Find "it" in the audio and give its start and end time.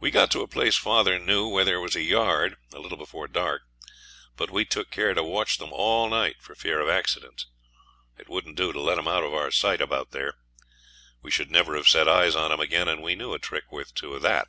8.16-8.30